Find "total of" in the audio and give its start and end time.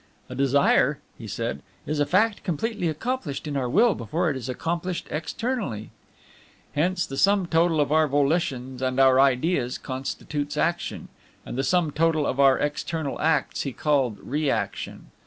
7.45-7.91, 11.91-12.39